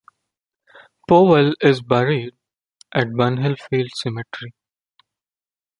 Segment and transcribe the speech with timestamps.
[1.07, 2.33] Powell is buried
[2.91, 4.55] at Bunhill Fields cemetery.